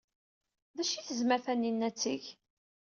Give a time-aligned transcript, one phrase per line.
[0.75, 2.23] D acu ay tezmer Taninna ad teg?